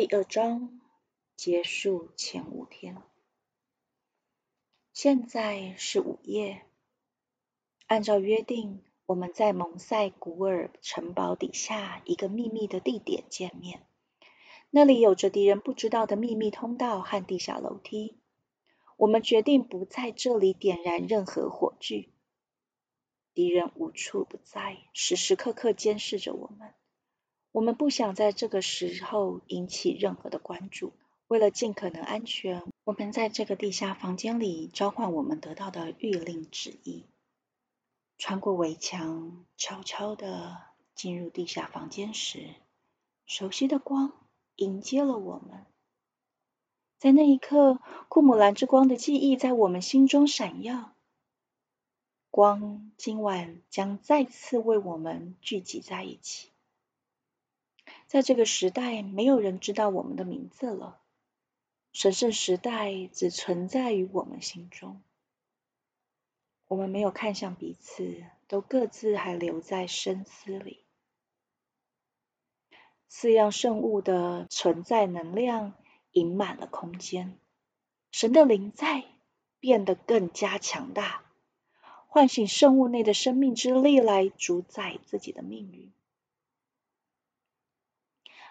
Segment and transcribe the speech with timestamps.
[0.00, 0.80] 第二章
[1.36, 3.02] 结束前五天。
[4.94, 6.62] 现在是午夜。
[7.86, 13.86] 按照约定，我们在蒙塞古尔城堡底下一个秘密的地点见面。
[14.70, 18.16] 那里有着敌人不知道的秘密通道和地下楼梯。
[18.96, 22.08] 我们决定不在这里点燃任何火炬。
[23.34, 26.72] 敌人无处不在，时时刻刻监视着我们。
[27.52, 30.92] 我们不想在这个时候引起任何的关注。
[31.26, 37.04] 为了尽可能安全，我们在这个地下房间里召唤我们得到的谕令旨意，
[38.18, 40.56] 穿过围墙，悄悄的
[40.96, 42.48] 进入地下房间时，
[43.26, 44.12] 熟悉的光
[44.56, 45.66] 迎接了我们。
[46.98, 50.92] 在那一刻，库姆兰之光的记忆在我们心中闪耀。
[52.30, 56.49] 光今晚将再次为我们聚集在一起。
[58.06, 61.00] 在这个时代，没有人知道我们的名字了。
[61.92, 65.02] 神圣时代只存在于我们心中。
[66.66, 70.84] 我们没有看向彼此，都各自还留在深思里。
[73.08, 75.74] 四样圣物的存在能量。
[76.12, 77.38] 盈满了空间，
[78.10, 79.04] 神的灵在
[79.60, 81.22] 变得更加强大，
[82.08, 85.92] 唤醒圣物内的生命之力来主宰自己的命运。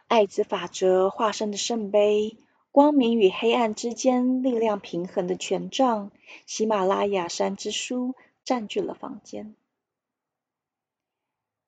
[0.10, 2.36] 爱之法则化身的圣杯，
[2.72, 6.12] 光明与黑暗之间力量平衡的权杖，
[6.46, 9.56] 喜马拉雅山之书占据了房间。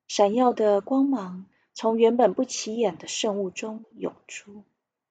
[0.07, 4.65] 闪耀的光芒从原本不起眼的圣物中涌出。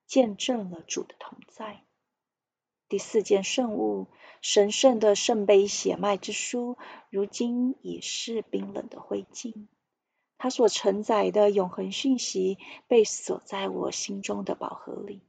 [0.07, 1.85] 见证了主的同在。
[2.89, 4.09] 第四件圣物，
[4.43, 6.77] 神圣的圣杯血脉之书，
[7.11, 9.69] 如今已是冰冷的灰烬。
[10.43, 12.57] 它所承载的永恒讯息，
[12.89, 15.21] 被锁在我心中的宝盒里。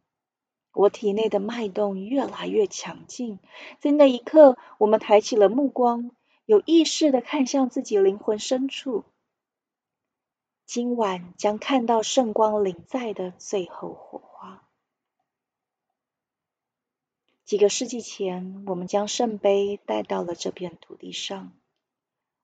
[0.71, 3.37] 我体内的脉动越来越强劲。
[3.81, 6.11] 在那一刻，我们抬起了目光，
[6.45, 9.03] 有意识的看向自己灵魂深处。
[10.65, 14.65] 今晚将看到圣光临在的最后火花。
[17.43, 21.51] 几个世纪前，我们将圣杯带到了这片土地上。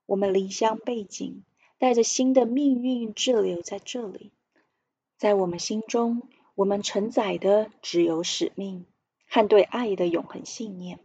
[0.05, 1.45] 我们离乡背井，
[1.77, 4.31] 带着新的命运滞留在这里。
[5.17, 6.23] 在我们心中，
[6.55, 8.85] 我们承载的只有使命
[9.27, 10.99] 和对爱的永恒信念。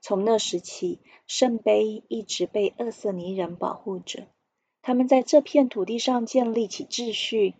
[0.00, 4.26] 从那时起，圣杯一直被厄瑟尼人保护着。
[4.82, 7.54] 他们在这片土地上建立起秩序，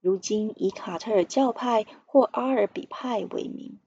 [0.00, 3.78] 如今以卡特尔教派或阿尔比派为名。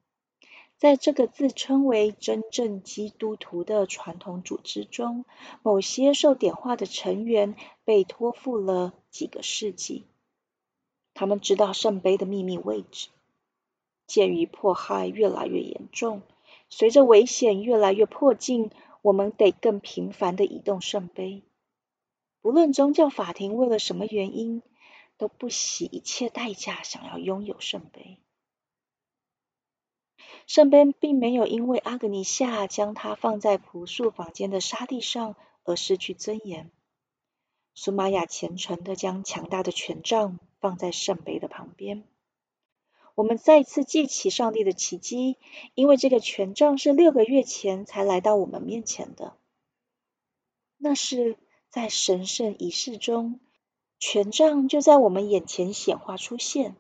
[0.78, 5.26] 在这个自称为真正基督徒的传统组织中，
[5.64, 7.56] 某些受点化的成员
[7.86, 10.06] 被托付了几个世纪。
[11.14, 13.08] 他们知道圣杯的秘密位置。
[14.06, 16.22] 鉴于迫害越来越严重，
[16.70, 18.70] 随着危险越来越迫近，
[19.02, 21.42] 我们得更频繁的移动圣杯。
[22.42, 24.62] 不论宗教法庭为了什么原因，
[25.18, 28.20] 都不惜一切代价想要拥有圣杯。
[30.48, 36.72] 圣杯并没有因为阿格尼夏将它放在朴素房间的沙地上而失去尊严。
[37.74, 42.04] 苏玛雅虔诚的将强大的权杖放在圣杯的旁边。
[43.16, 45.38] 我们再次记起上帝的奇迹，
[45.74, 49.38] 因为这个权杖是六个月前才来到我们面前的。
[50.78, 51.38] 那是
[51.70, 53.40] 在神圣仪式中，
[54.00, 56.76] 权杖就在我们眼前显化出现。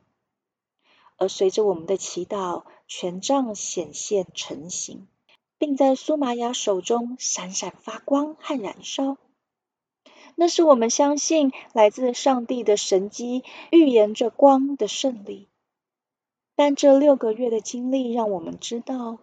[1.18, 5.08] 而随着我们的祈祷，权杖显现成型，
[5.58, 9.18] 并在苏玛雅手中闪闪发光和燃烧。
[10.36, 15.48] 那是我们相信来自上帝的神机预言着光的胜利。
[16.56, 19.20] 但这六个月的经历让我们知道，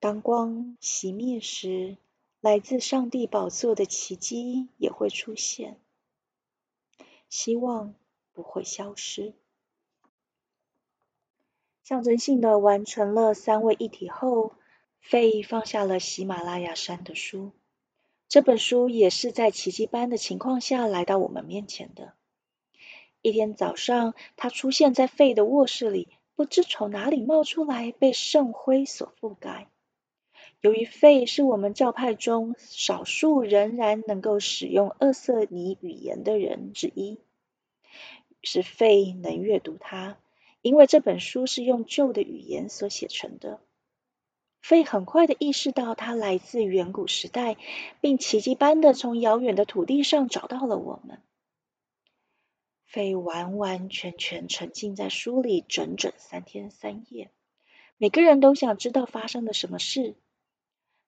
[0.00, 1.98] 当光熄灭时，
[2.40, 5.80] 来自上帝宝座的奇迹也会出现。
[7.28, 7.94] 希望
[8.32, 9.34] 不会消失。
[11.88, 14.52] 象征性的完成了三位一体后，
[15.00, 17.52] 费放下了喜马拉雅山的书。
[18.28, 22.12] 这本书也是在奇迹般的情况下来到我们面前的。
[23.22, 29.70] 一天早上，他出现在费的卧室里，不知从哪里冒出来，被圣灰所覆盖。
[30.60, 37.18] 由于费是我们教派中少数仍然能够使用厄瑟尼语言的人之一，于
[38.42, 40.18] 是费能阅读它。
[40.60, 43.60] 因为这本书是用旧的语言所写成的，
[44.60, 47.56] 费很快的意识到它来自远古时代，
[48.00, 51.22] 并奇迹般的从遥远的土地上找到了我们。
[52.84, 57.30] 费完完全全沉浸在书里整整三天三夜。
[57.98, 60.16] 每个人都想知道发生了什么事。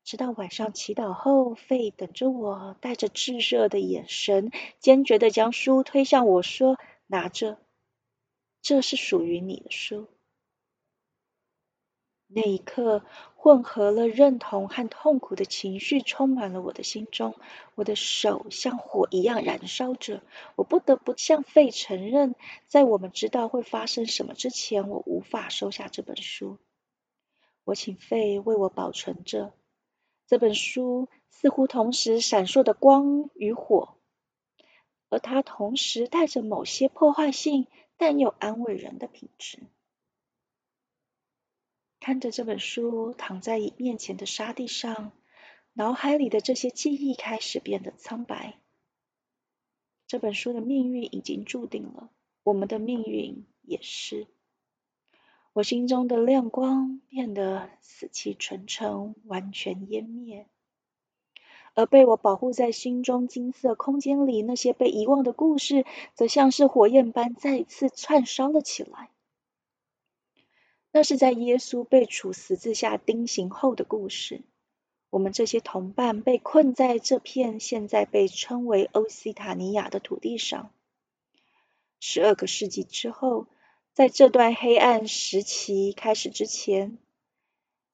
[0.04, 7.58] 直到晚上祈祷后，费等着我，带着炙热的眼神，坚决的将书推向我说：“拿着，
[8.62, 10.08] 这是属于你的书。”
[12.32, 13.02] 那一刻，
[13.34, 17.34] 混合了认同和痛苦的情绪充满了我的心中。
[17.74, 20.22] 我的手像火一样燃烧着。
[20.54, 22.36] 我不得不向费承认，
[22.68, 26.58] 在我们知道会发生什么之前，我无法收下这本书。
[27.64, 29.52] 我请费为我保存着
[30.28, 33.96] 这本书，似乎同时闪烁的光与火，
[35.08, 37.66] 而它同时带着某些破坏性
[38.00, 39.58] 但又安慰人的品质。
[42.00, 45.12] 看着这本书躺在面前的沙地上，
[45.74, 48.58] 脑海里的这些记忆开始变得苍白。
[50.06, 52.10] 这本书的命运已经注定了，
[52.42, 54.26] 我们的命运也是。
[55.52, 60.48] 我心中的亮光变得死气沉沉，完全湮灭，
[61.80, 69.08] 而被我保护在心中金色空间里那些被遗忘的故事，则像是火焰般再次串烧了起来。
[70.92, 74.42] 那是在耶稣被处十字架钉刑后的故事。
[75.08, 80.70] 我们这些同伴被困在这片现在被称为欧西塔尼亚的土地上。
[81.98, 83.46] 十二个世纪之后，
[83.94, 86.98] 在这段黑暗时期开始之前，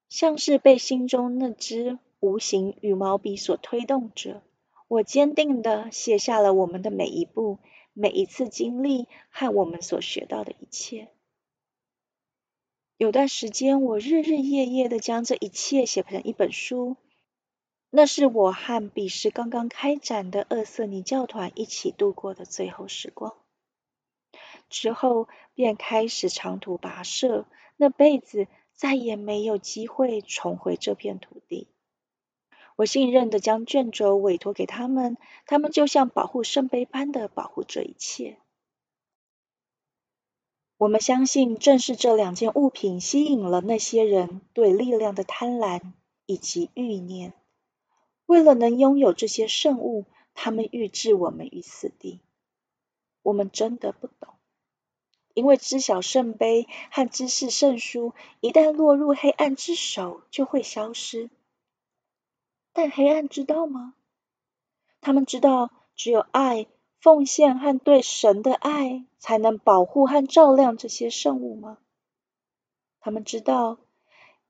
[0.09, 4.43] 像是被心中那只无形羽毛笔所推动着，
[4.89, 7.59] 我坚定的写下了我们的每一步、
[7.93, 11.09] 每一次经历和我们所学到的一切。
[12.97, 16.97] 有段时间，我日日夜夜的将这一切写成一本书。
[17.91, 23.35] 那是我和彼时刚刚开展的厄瑟尼教团一起度过的最后时光。
[24.69, 27.47] 之后便开始长途跋涉，
[27.77, 31.69] 那辈子再也没有机会重回这片土地。
[32.76, 38.38] 我信任的将卷轴委托给他们，他们就像保护圣杯般的保护这一切。
[40.76, 45.81] 我们相信，正是这两件物品吸引了那些人对力量的贪婪
[46.26, 47.32] 以及欲念。
[48.26, 52.20] 为了能拥有这些圣物，他们欲置我们于死地。
[53.22, 54.34] 我们真的不懂，
[55.32, 61.31] 因为知晓圣杯和知识圣书一旦落入黑暗之手，就会消失。
[62.76, 63.94] 但黑暗知道吗？
[65.00, 66.67] 他们知道，只有爱。
[67.00, 71.78] 奉献和对神的爱，才能保护和照亮这些圣物吗？
[73.00, 73.78] 他们知道，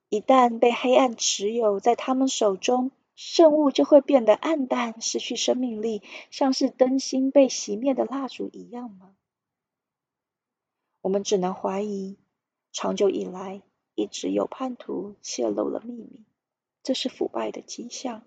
[0.08, 9.14] 一旦被黑暗持有，在他们手中，圣物就会变得暗淡，失去生命力，像是灯芯被熄灭的蜡烛一样吗？
[11.02, 12.17] 我们只能怀疑，
[12.72, 13.61] 长久以来，
[13.94, 16.25] 一直有叛徒泄露了秘密，
[16.87, 18.23] 这是腐败的迹象。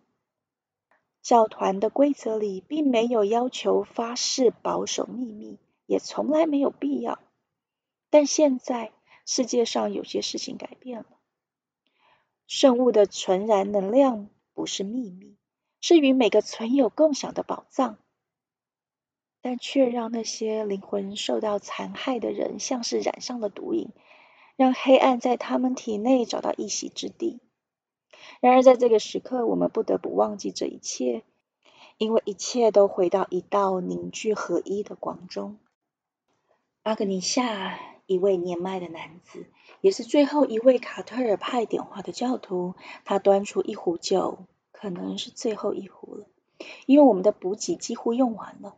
[1.22, 7.20] 教团的规则里并没有要求发誓保守秘密，也从来没有必要。
[8.10, 8.92] 但现在
[9.26, 11.06] 世界上有些事情改变了。
[12.48, 15.38] 圣物的纯然能量不是秘密，
[15.80, 17.98] 是与每个存有共享的宝藏，
[19.40, 23.92] 但却让那些灵魂受到残害的人像是染上了毒瘾，
[24.57, 27.40] 让黑暗在他们体内找到一席之地。
[28.42, 31.23] 然而，在这个时刻，我们不得不忘记这一切，
[31.97, 35.57] 因为一切都回到一道凝聚合一的光中。
[36.83, 39.45] 阿格尼夏，一位年迈的男子，
[39.81, 42.73] 也是最后一位卡特尔派点化的教徒，
[43.04, 44.40] 他端出一壶酒，
[44.71, 46.26] 可能是最后一壶了，
[46.85, 48.76] 因为我们的补给几乎用完了。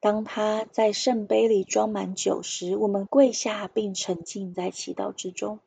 [0.00, 5.60] 当他在圣杯里装满酒时，我们跪下并沉浸在祈祷之中。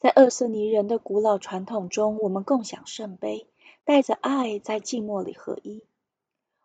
[0.00, 3.46] 在厄瑟尼人的古老传统中，我们共享圣杯，
[3.84, 5.84] 带着爱在寂寞里合一。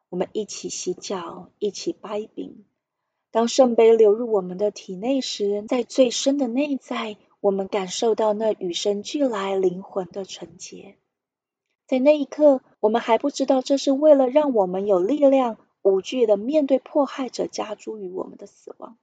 [0.08, 2.64] 我们一起洗脚，一起掰饼。
[3.32, 10.96] 当圣杯流入我们的体内时，在最深的内在，我们感受到那与生俱来灵魂的纯洁。
[11.88, 18.98] 在那一刻，我们还不知道这是为了让我们有力量，无惧的面对迫害者加诸于我们的死亡。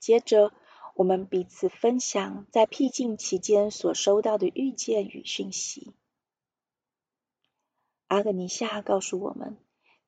[0.00, 0.52] 接着。
[0.94, 5.92] 我们彼此分享在僻静期间所收到的遇见与讯息。
[8.06, 9.56] 阿格尼夏告诉我们，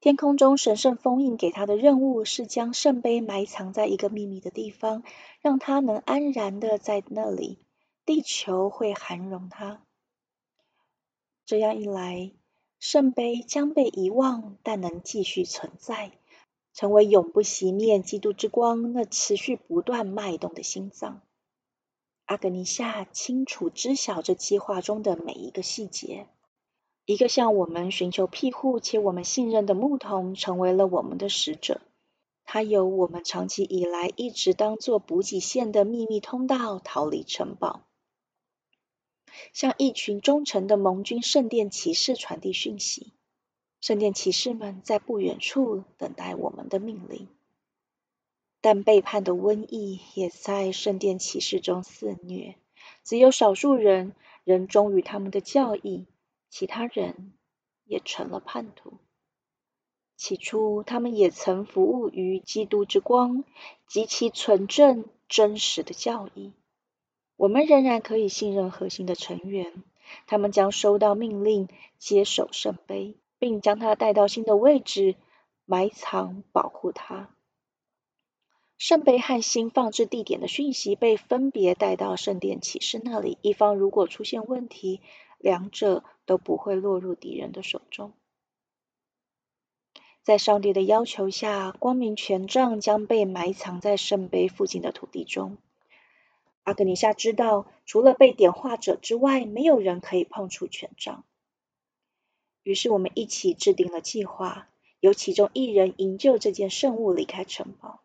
[0.01, 5.05] 天空中神圣封印给他的任务是将圣杯埋藏在一个秘密的地方，
[5.41, 7.59] 让他能安然的在那里。
[8.05, 9.85] 地球会涵容他。
[11.47, 12.33] 这样一来，
[12.81, 16.11] 圣杯将被遗忘，但能继续存在。
[16.73, 21.23] 成为永不熄灭基督之光那持续不断脉动的心脏。
[22.27, 26.27] 阿格尼夏清楚知晓这计划中的每一个细节。
[27.05, 31.81] 一个向我们寻求庇护且我们信任的牧童成为了我们的使者。
[32.45, 37.83] 他由我们长期以来一直当做补给线的秘密通道逃离城堡，
[39.53, 43.13] 向一群忠诚的盟军圣殿骑士传递讯息。
[43.83, 47.27] 圣殿骑士们在不远处等待我们的命令。
[48.61, 52.55] 但背叛的瘟疫也在圣殿骑士中肆虐，
[53.03, 56.07] 只有少数人仍忠于他们的教义，
[56.49, 57.33] 其他人
[57.85, 58.93] 也成了叛徒。
[60.17, 63.43] 起初，他们也曾服务于基督之光
[63.89, 66.53] 及其纯正、真实的教义。
[67.35, 69.83] 我们仍然可以信任核心的成员，
[70.29, 75.17] 他们将收到命令，接手圣杯，并将它带到新的位置，
[75.65, 77.29] 埋藏、保护它。
[78.79, 83.39] 圣杯和新放置地点的讯息被分别带到圣殿骑士那里。
[83.43, 85.01] 一方如果出现问题，
[85.39, 88.13] 两者都不会落入敌人的手中。
[90.23, 95.57] 在上帝的要求下，光明权杖将被埋藏在圣杯附近的土地中。
[96.63, 101.25] 阿格尼夏知道，除了被点化者之外，没有人可以碰触权杖。
[102.63, 104.69] 于是，我们一起制定了计划，
[105.01, 108.01] 由其中一人营救这件圣物离开城堡。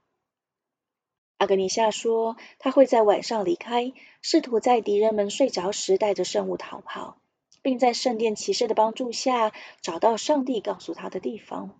[1.37, 7.17] 阿格尼夏说，他会在晚上离开，试图在敌人们睡着时带着圣物逃跑，
[7.61, 11.79] 并在圣殿骑士的帮助下找到上帝告诉他的地方。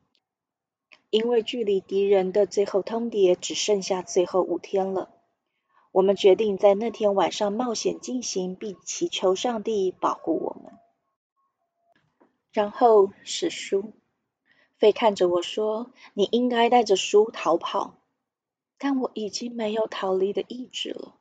[1.10, 5.10] 因为距离敌人的最后通牒只剩下最后五天了，
[5.92, 10.57] 我们决定在那天晚上冒险进行，并祈求上帝保护我。
[12.58, 13.94] 然后是书，
[14.80, 18.00] 飞看着我说：“你应该带着书逃跑。”
[18.80, 21.14] 但我已经没有逃离的意志了。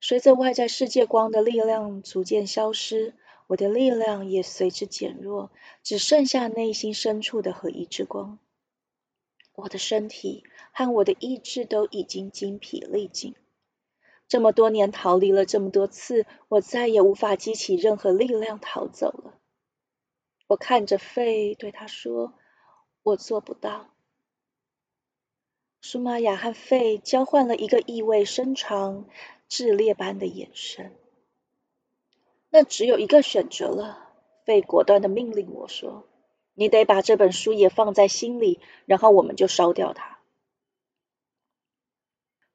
[0.00, 3.14] 随着外在世界光的力量逐渐消失，
[3.46, 5.52] 我的力量也随之减弱，
[5.84, 8.40] 只剩下内心深处的合一之光。
[9.54, 13.36] 我的身体和我的意志都已经精疲力尽。
[14.26, 19.34] 这么多年逃离了这么多次，我再也无法激起任何力量逃走了。
[20.48, 22.34] 我看着费，对他说
[23.04, 23.90] ：“我做不到。”
[25.80, 29.06] 舒玛雅和费交换了一个意味深长、
[29.48, 30.96] 炽烈般的眼神。
[32.50, 34.10] 那只有一个选择了，
[34.44, 36.08] 费果断的命令我说
[36.54, 40.18] ：“你得把这本书也放在心里，然后我们就烧掉它。”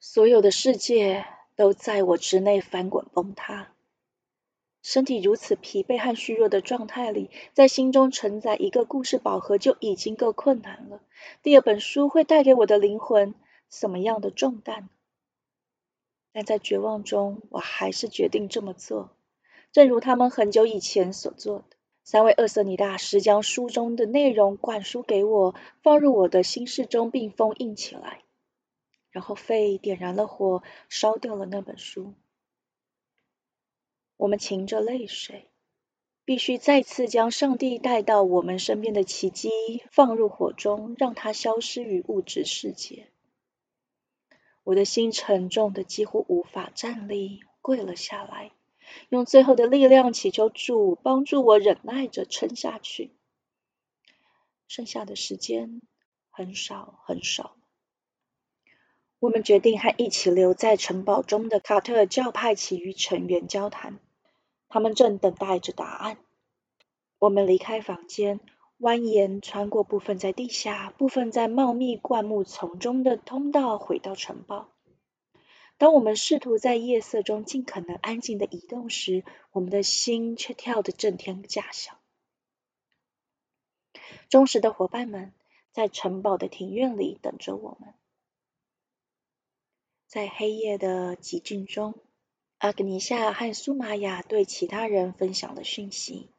[0.02, 3.73] 所有的世界都在我之内翻滚崩塌。
[4.84, 11.02] 身体如此疲惫和虚弱的状态里，在心中承载一个故事宝盒就已经够困难了。
[11.42, 13.34] 第二本书会带给我的灵魂
[13.70, 14.90] 什么样的重担？
[16.34, 19.12] 但在绝望中，我还是决定这么做，
[19.72, 21.66] 正如他们很久以前所做的。
[22.04, 28.20] 三位厄瑟尼大师将书中的内容灌输给我，放入我的心事中，并封印起来。
[29.12, 32.14] 然后费点燃了火，烧掉了那本书。
[34.18, 35.48] 我们噙着泪水，
[36.26, 39.50] 必须再次将上帝带到我们身边的奇迹
[39.92, 43.08] 放入火中，让它消失于物质世界。
[44.64, 48.52] 我的心沉重的几乎无法站立，跪了下来，
[49.10, 53.12] 用最后的力量祈求主帮助我忍耐着撑下去。
[54.68, 55.82] 剩下的时间
[56.30, 57.58] 很少很少。
[59.24, 63.98] 我们决定和一起留在城堡中的卡特教派其余成员交谈。
[64.68, 66.18] 他们正等待着答案。
[67.20, 68.42] 我们离开房间，
[68.82, 74.68] 蜿蜒穿过部分在地下、部分在茂密灌木丛中的通道，回到城堡。
[75.78, 81.96] 当我们试图在夜色中尽可能安静的移动时，我们的心却跳得震天价响。
[84.28, 85.32] 忠实的伙伴们
[85.72, 87.94] 在城堡的庭院里等着我们，
[90.14, 91.96] 在黑夜的寂静中。
[92.60, 96.30] 阿格尼夏和苏玛雅对其他人分享了讯息。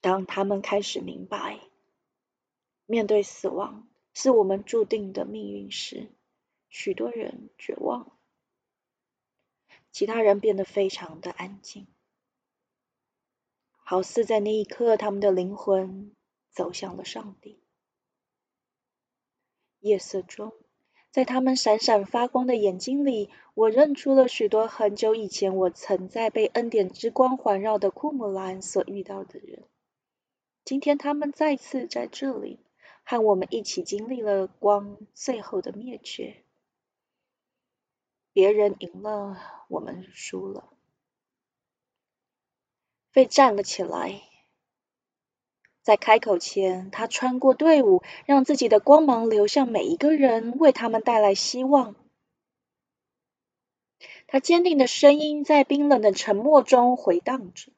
[0.00, 1.60] 当他们开始明白，
[2.86, 6.14] 面对死亡是我们注定的命运时，
[6.70, 8.18] 许多人绝望，
[9.92, 11.86] 其他人变得非常的安静，
[13.76, 16.16] 好似在那一刻，他们的灵魂
[16.48, 17.62] 走向了上帝。
[19.80, 20.54] 夜色中。
[21.14, 29.62] 在他们闪闪发光的眼睛里，我认出了许多很久以前我曾在被恩典之光环绕的库姆兰所遇到的人。
[30.64, 32.58] 今天他们再次在这里，
[33.04, 36.42] 和我们一起经历了光最后的灭绝。
[38.32, 40.76] 别人赢了，我们输了。
[43.12, 44.20] 被站了起来，
[45.84, 51.94] 在开口前，他穿过队伍，让自己的光芒流向每一个人，为他们带来希望。
[54.26, 57.70] 他坚定的声音在冰冷的沉默中回荡着。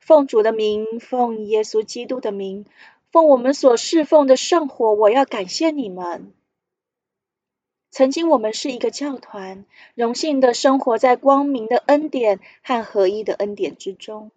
[0.00, 2.66] 奉主的名，奉耶稣基督的名，
[3.12, 6.34] 奉我们所侍奉的圣火，我要感谢你们。
[7.92, 14.32] 曾经我们是一个教团，荣幸的生活在光明的恩典和合一的恩典之中。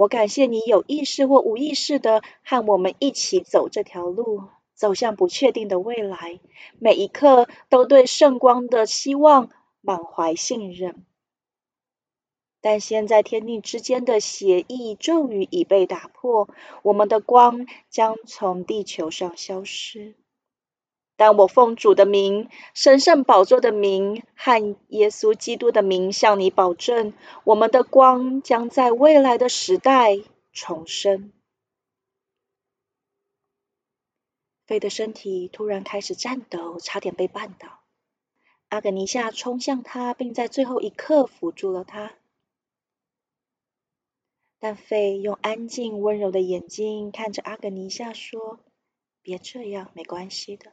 [0.00, 6.40] 我感谢你有意识或无意识的和我们一起走这条路，走向不确定的未来。
[6.78, 9.50] 每一刻都对圣光的希望
[9.82, 11.04] 满怀信任。
[12.62, 16.48] 但现在，天地之间的协议咒语已被打破，
[16.80, 20.14] 我们的光将从地球上消失。
[21.20, 27.12] 但我奉主的名、神圣宝座的名和耶稣基督的名向你保证，
[27.44, 30.16] 我们的光将在未来的时代
[30.50, 31.30] 重生。
[34.64, 37.80] 飞的身体突然开始颤抖，差点被绊倒。
[38.70, 42.14] 阿格尼夏冲向他，并在最后一刻扶住了他。
[44.58, 48.58] 但费用安静温柔的眼睛看着阿格尼夏说
[49.20, 50.72] ：“别这样，没关系的。”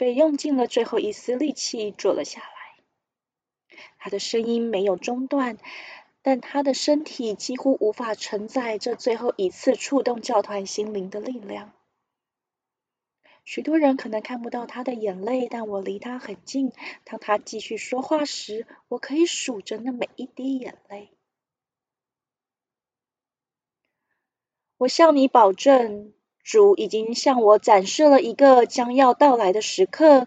[0.00, 5.58] 被用尽了最后一丝力气坐了下来，他的声音没有中断，
[6.22, 11.74] 但他的身体几乎无法承载这最后一次触动教团心灵的力量。
[13.44, 16.72] 许多人可能看不到他的眼泪，但我离他很近。
[17.04, 21.10] 当他继续说话时，我可以数着那每一滴眼泪。
[24.78, 30.26] 我向你保证，主已经向我展示了一个将要到来的时刻。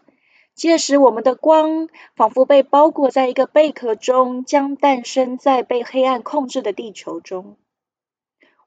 [0.56, 7.58] 届时，我们的光仿佛被包裹在一个贝壳中，将诞生在被黑暗控制的地球中。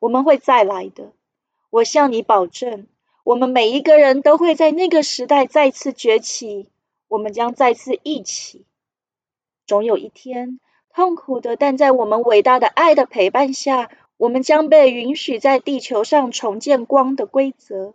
[0.01, 1.13] 我们会再来的，
[1.71, 2.89] 我向你保证，
[3.23, 6.69] 我们每一个人都会在那个时代再次崛起。
[7.09, 8.67] 我们将再次一起。
[9.65, 10.59] 总有一天，
[10.93, 13.91] 痛苦的，但在我们伟大的爱的陪伴下。
[14.17, 17.95] 我们将被允许在地球上重建光的规则。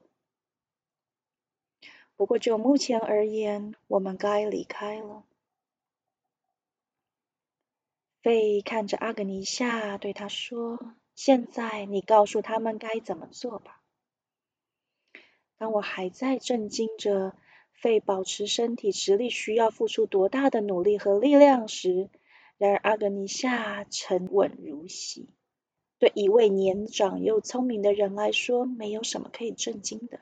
[2.15, 5.23] 不过就目前而言，我们该离开了。
[8.21, 13.81] 费看着阿格尼夏，对他说：“现在你告诉他们该怎么做吧。”
[15.57, 17.35] 当我还在震惊着
[17.73, 22.11] 费保持身体直立需要付出多大的努力和力量时，
[22.59, 25.27] 然而阿格尼夏沉稳如洗。
[26.01, 30.21] 对一位年长又聪明的人来说，没有什么可以震惊的。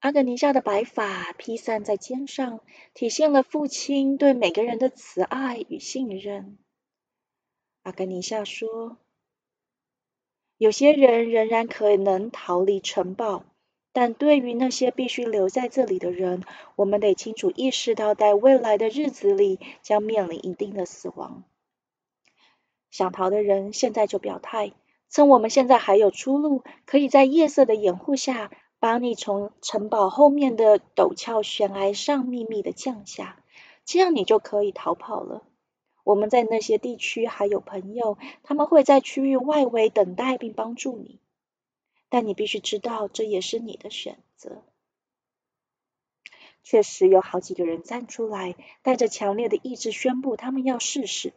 [0.00, 2.60] 阿格尼夏的白发披散在肩上，
[2.92, 6.58] 体现了父亲对每个人的慈爱与信任。
[7.82, 8.98] 阿格尼夏说
[10.58, 13.46] ：“有些人仍然可能逃离城堡，
[13.94, 16.44] 但对于那些必须留在这里的人，
[16.76, 21.44] 我们得清楚意识到，在未来的日子里将面临一定的死亡。”
[22.94, 24.70] 想逃的人，现在就表态，
[25.10, 33.42] 趁我们现在还有出路，可以在夜色的掩护下，把你从城堡后面的陡峭悬崖上秘密的降下，
[33.84, 35.42] 这样你就可以逃跑了。
[36.04, 41.18] 我们在那些地区还有朋友，他们会在区域外围等待并帮助你，
[42.08, 44.62] 但你必须知道，这也是你的选择。
[46.62, 51.32] 确实有好几个人站出来，带着强烈的意志宣布，他们要试试。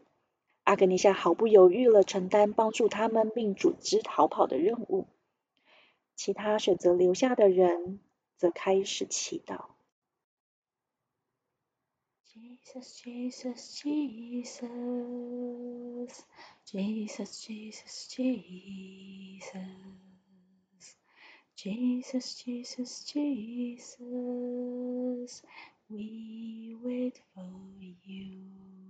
[0.68, 5.08] 阿格尼夏毫不犹豫了承担帮助他们并组织逃跑的任务，
[6.18, 8.02] 其他选择留下的人
[8.36, 9.68] 则开始祈祷。
[12.26, 14.60] Jesus, Jesus, Jesus,
[16.66, 18.10] Jesus, Jesus,
[21.56, 24.02] Jesus, Jesus, Jesus,
[25.88, 27.46] we wait for
[28.04, 28.87] you.